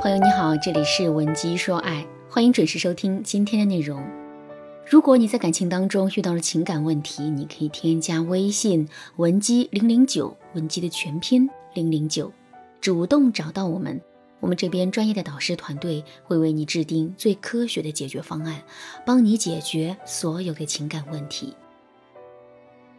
[0.00, 4.00] 朋友你好，这里是文姬说爱，欢迎准时收听今天的内容。
[4.86, 12.32] 如果你在感情当中遇到了情感问题，你可以添加微信文姬零零九，文姬的全拼零零九，
[12.80, 14.00] 主动找到我们，
[14.38, 18.62] 我们这边专业的导师团队会为你制定最科学的解决方案，
[19.04, 21.56] 帮你解决所有的情感问题。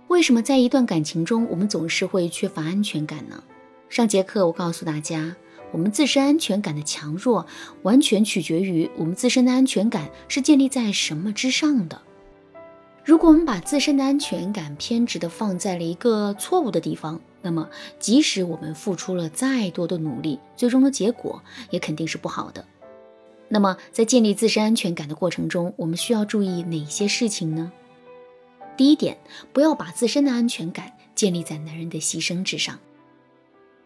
[0.10, 3.42] 为什么在一段感情中，我们总是会缺乏安全感呢？
[3.88, 5.38] 上节课我告诉大家。
[5.72, 7.46] 我们自身安全感的强弱，
[7.84, 12.02] 完全取决于我们自身的安全感是建立在什么之上的。
[13.06, 17.68] 如果我们把自身的安全感偏执的放在了一个错误的地方，那么
[17.98, 22.66] 即使我们付出了再多的努力，最终的结果也肯定是不好的。
[23.48, 27.72] 那么在建立自身安全感的过程中，我们需要注意哪些事情呢？
[28.78, 29.18] 第一点，
[29.52, 32.80] 不要把自身的安全感建立在男人的牺牲之上。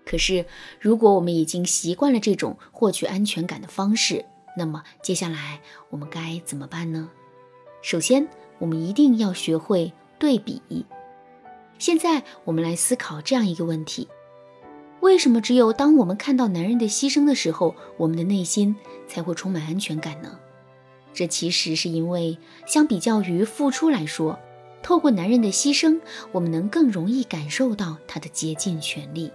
[0.05, 0.45] 可是，
[0.79, 4.25] 如果我们已经习惯了这种获取安全感的方式，
[4.57, 7.09] 那么接下来我们该怎么办呢？
[7.81, 8.27] 首先，
[8.59, 10.61] 我们一定要学会对比。
[11.79, 14.07] 现在，我们来思考这样一个问题：
[14.99, 18.75] 为什么只有当我们看到男人的牺牲的时候，我们的内心
[19.07, 20.39] 才会充满安全感呢？
[21.13, 24.39] 这其实是因为，相比较于付出来说，
[24.81, 25.99] 透过男人的牺牲，
[26.31, 29.31] 我们能更容易感受到他的竭尽全力。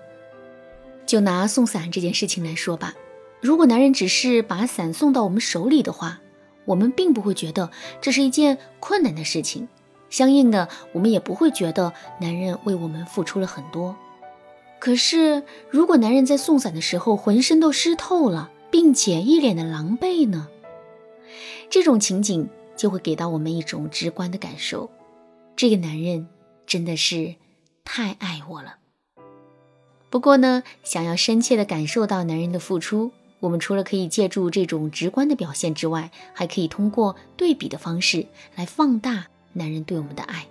[1.09, 2.95] 就拿送伞这件事情来说吧，
[3.41, 6.21] 如果男人只是把伞送到我们手里的话，
[6.67, 7.71] 我们并不会觉得
[8.03, 9.67] 这是一件困难的事情。
[10.11, 13.97] 相应的，我们也不会觉得男人为我们付出了很多。
[14.79, 20.49] 可是，如果男人在送伞的时候浑身都湿透了，并且一脸的狼狈呢？
[21.71, 24.91] 这种情景就会给到我们一种直观的感受：
[25.57, 26.29] 这个男人
[26.67, 27.35] 真的是
[27.83, 28.75] 太爱我了。
[30.11, 40.47] 不过呢，想要深切的感受到男人的付出，我们除了可以借助这种直观的表现之外，还可以通过对比的方式来放大男人对我们的爱。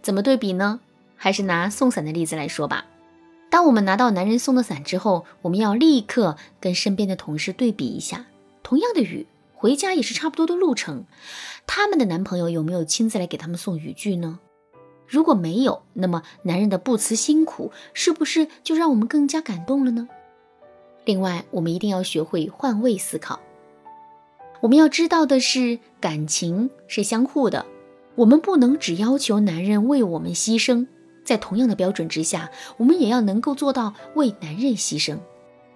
[0.00, 0.80] 怎么对比呢？
[1.16, 2.86] 还是拿送伞的例子来说吧。
[3.50, 8.24] 当我们拿到男人送的伞之后，我们要立刻跟身边的同事对比一下，
[8.62, 11.04] 同样的雨，回家也是差不多的路程，
[11.66, 14.40] 他们的男朋友有没有亲自来给他们送雨具呢？
[15.12, 20.08] 如果没有，那么男人的不辞辛苦，是不是就让我们更加感动了呢？
[21.04, 23.38] 另外，我们一定要学会换位思考。
[24.62, 27.66] 我们要知道的是，感情是相互的，
[28.14, 30.86] 我们不能只要求男人为我们牺牲，
[31.26, 35.18] 在同样的标准之下，我们也要能够做到为男人牺牲。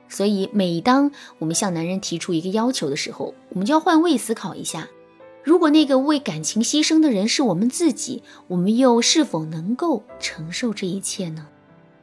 [0.09, 1.11] 所以，每当
[1.41, 4.89] 我们向男人提出一个要求的时候，我们就要换位思考一下。
[5.47, 11.47] 如果那个为感情牺牲的人是我们自己，我们又是否能够承受这一切呢？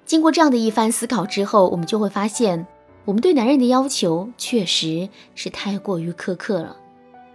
[0.05, 2.65] 经过这样的一番思考之后，我们就会发现，
[3.03, 6.77] 我们对男人的要求确实是太过于苛刻了。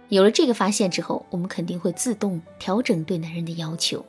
[0.07, 4.03] 有了这个发现之后，我们肯定会自动调整对男人的要求。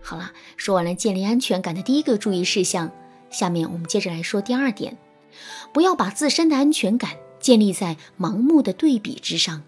[0.00, 2.88] 好了，说完了建立安全感的第一个注意事项，
[3.30, 4.96] 下面我们接着来说第二点：
[5.72, 9.64] 不要把自身的安全感建立在盲目的对比之上。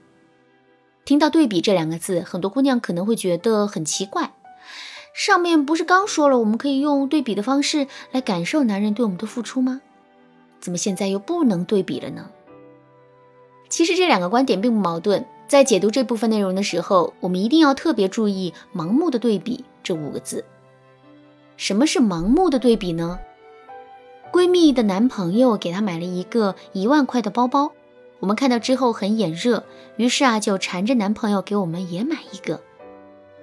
[1.05, 4.33] 听到“对比”这两个字，很多姑娘可能会觉得很奇怪。
[5.13, 9.81] 上面不是刚说了，我们可以用对比的方式来感受男人对我们的付出吗？
[10.61, 12.31] 怎么现在又不能对比了呢？
[13.69, 15.27] 其实这两个观点并不矛盾。
[15.49, 20.45] 在解读这部分内容的时候，我们一定要特别注意“盲目的对比”这五个字。
[21.59, 23.19] 什么是盲目的对比呢？
[24.33, 27.73] 闺蜜的男朋友给她买了一个一万块的包包。
[28.23, 29.65] 我们看到之后很眼热，
[29.97, 32.61] 于是啊就缠着男朋友给我们也买一个。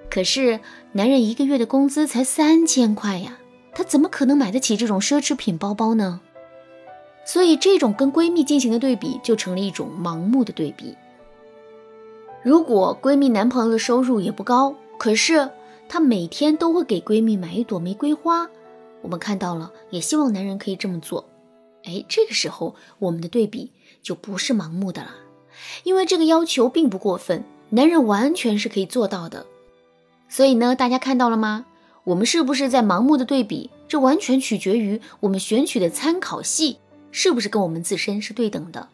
[0.08, 0.58] 可是
[0.92, 3.38] 男人一个月的工资才三千块呀，
[3.74, 6.22] 他怎么可能买得起这种奢侈品包包呢？
[7.26, 10.96] 所以这种跟闺蜜进行的对比就成了一种盲目的对比。
[12.42, 15.50] 如果闺蜜男朋友的收入也不高，可是
[15.90, 18.48] 他每天都会给闺蜜买一朵玫瑰花，
[19.02, 21.28] 我们看到了，也希望男人可以这么做。
[21.84, 23.70] 哎，这个时候我们的对比。
[24.02, 25.10] 就不是盲目的了，
[25.84, 29.46] 因为这个要求并不过分，男人完全是可以做到的。
[30.28, 31.66] 所以呢，大家看到了吗？
[32.04, 33.70] 我们是不是在盲目的对比？
[33.86, 36.78] 这完全取决于我们选取的参考系
[37.10, 38.88] 是不是跟我们自身是对等的。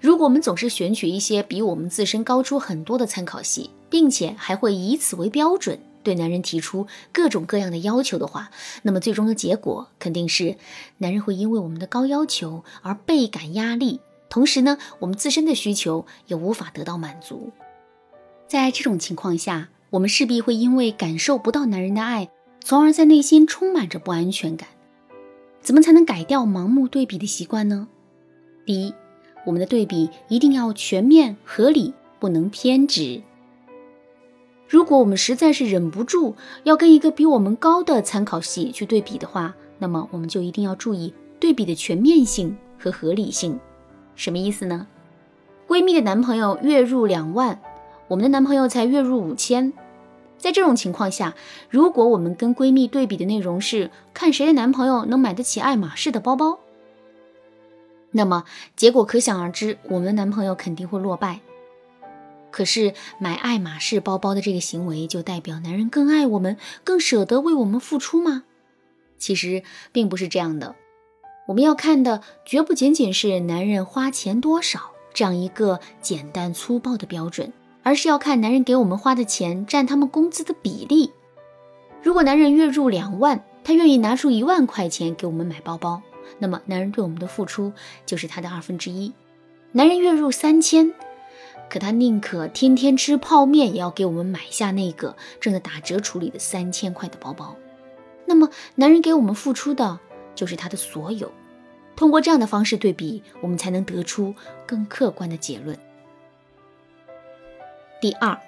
[0.00, 8.50] 如果我们总是选取一些比我们自身高出很多的参考系，并且还会以此为标准对男人提出各种各样的要求的话，
[8.82, 10.56] 那么最终的结果肯定是
[10.98, 14.00] 男人会因为我们的高要求而倍感压力。
[14.34, 17.52] 同时呢，我们自身的需求也无法得到满足，
[18.48, 22.28] 在这种情况下，我们势必会因为感受不到男人的爱，
[22.60, 24.68] 从而在内心充满着不安全感。
[25.60, 27.86] 怎么才能改掉盲目对比的习惯呢？
[28.66, 28.92] 第一，
[29.46, 33.22] 我们的对比一定要全面合理，不能偏执。
[34.68, 36.34] 如果我们实在是忍不住
[36.64, 43.56] 要跟一个比我们高的参考系去对比的话，那么我们就一定要注意对比的全面性和合理性。
[44.16, 44.86] 什么意思呢？
[45.66, 47.60] 闺蜜的男朋友月入两万，
[48.08, 49.72] 我们的男朋友才月入五千。
[50.36, 51.34] 在这种情况下，
[51.70, 56.58] 如果我们跟闺蜜对比的内容是看谁的男朋友能买得起爱马仕的包包，
[58.10, 58.44] 那么
[58.76, 61.40] 结果可想而知，我们的男朋友肯定会落败。
[62.50, 68.44] 可是买爱马仕包包的这个行为，就代表男人更爱我们，更舍得为我们付出吗？
[69.16, 70.76] 其实并不是这样的。
[71.46, 74.80] 我们要看的绝不仅仅是男人花钱多少
[75.12, 77.52] 这样一个简单粗暴的标准。
[77.86, 81.12] 而是要看男人给我们花的钱占他们工资的比例。
[82.02, 86.00] 如果男人月入两万，他愿意拿出一万块钱给我们买包包，
[86.38, 87.74] 那么男人对我们的付出
[88.06, 89.12] 就是他的二分之一。
[89.72, 90.94] 男人月入三千，
[91.68, 97.54] 可他宁可天天吃泡面，也要给我们买下那个正在打折处理的三千块的包包。
[98.24, 100.00] 那么男人给我们付出的
[100.34, 101.30] 就是他的所有。
[101.96, 104.34] 通过这样的方式对比，我们才能得出
[104.66, 105.78] 更客观的结论。
[108.00, 108.38] 第二，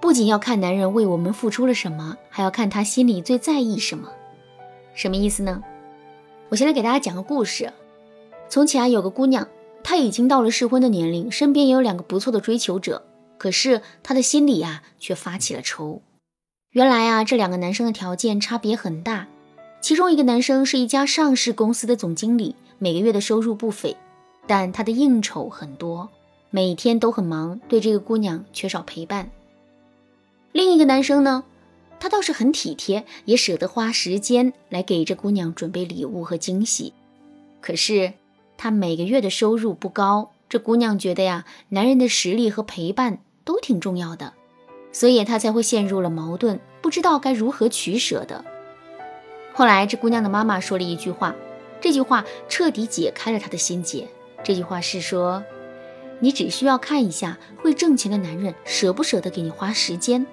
[0.00, 4.12] 不仅要看男人为我们付出了什么，还要看他心里最在意什么。
[4.94, 5.62] 什么意思呢？
[6.50, 7.72] 我先来给大家讲个故事。
[8.48, 9.48] 从前啊，有个姑娘，
[9.82, 13.06] 她已经到了适婚的年龄，身边也有两个不错的追求者，
[13.38, 16.02] 可是她的心里啊，却发起了愁。
[16.70, 19.28] 原来啊，这两个男生的条件差别很大。
[19.80, 23.96] 其中一个男生是一家上市公司的总经理，每个月的收入不菲，
[24.46, 26.08] 但他的应酬很多。
[26.50, 29.30] 每天都很忙，对这个姑娘缺少陪伴。
[30.52, 31.44] 另一个男生呢，
[32.00, 36.92] 他倒是很体贴，也舍得花时间来给这姑娘准备礼物和惊喜。
[37.60, 38.12] 可是
[38.58, 44.34] 他每个月的收入不高，这姑娘觉得呀，男人的实力和陪伴都挺重要的，
[44.92, 48.44] 所以她才会陷入了矛盾，不知道该如何取舍的。
[49.60, 51.34] 后来这姑娘的妈妈说了一句话，
[51.82, 54.08] 这句话彻底解开了她的心结。
[54.42, 55.44] 这句话是说。
[56.20, 60.26] 你只需要看一下会挣钱的男人舍不舍得给你花时间，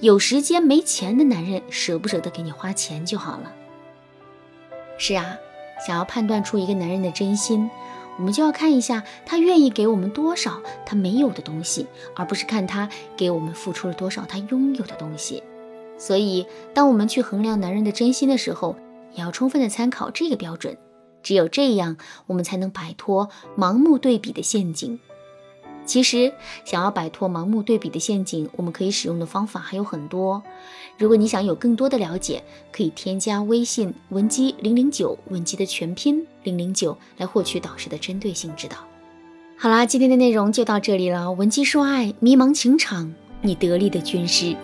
[0.00, 3.50] 有时间没钱的男人舍不舍得给你花钱就好了。
[4.98, 5.38] 是啊，
[5.86, 7.70] 想要判断出一个男人的真心，
[8.18, 15.42] 我们就要看一下他愿意给我们多少他没有的东西，而不是看他给我们付出了多少他拥有的东西。
[15.98, 18.76] 所以，当我们去衡量男人的真心的时候，
[19.14, 20.78] 也要充分的参考这个标准。
[21.22, 21.96] 只有这样，
[22.26, 24.98] 我们才能摆脱盲目对比的陷阱。
[25.84, 26.32] 其实，
[26.64, 30.42] 想要摆脱盲目对比的陷阱，我们可以使用的方法还有很多。
[30.96, 38.76] 如果你想有更多的了解，可以添加微信文姬零零九，文姬的全拼零零九，来获取导师的针对性指导。
[39.56, 41.32] 好啦，今天的内容就到这里了。
[41.32, 43.12] 文姬说爱，迷茫情场，
[43.42, 44.54] 你得力的军师。